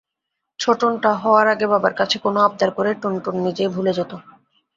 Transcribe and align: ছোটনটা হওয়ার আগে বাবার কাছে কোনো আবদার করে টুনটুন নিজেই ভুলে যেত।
ছোটনটা 0.59 1.11
হওয়ার 1.21 1.47
আগে 1.53 1.65
বাবার 1.71 1.93
কাছে 1.99 2.17
কোনো 2.19 2.39
আবদার 2.47 2.69
করে 2.77 2.91
টুনটুন 3.01 3.35
নিজেই 3.45 3.69
ভুলে 3.75 3.91
যেত। 3.97 4.11